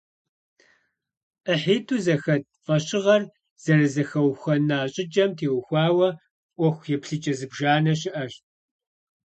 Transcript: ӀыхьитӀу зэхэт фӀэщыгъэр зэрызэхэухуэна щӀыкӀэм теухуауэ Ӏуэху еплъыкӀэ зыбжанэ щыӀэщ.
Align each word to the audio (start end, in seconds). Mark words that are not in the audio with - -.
ӀыхьитӀу 1.45 1.97
зэхэт 2.05 2.43
фӀэщыгъэр 2.63 3.23
зэрызэхэухуэна 3.63 4.77
щӀыкӀэм 4.93 5.31
теухуауэ 5.37 6.09
Ӏуэху 6.55 6.89
еплъыкӀэ 6.95 7.33
зыбжанэ 7.39 7.93
щыӀэщ. 7.99 8.33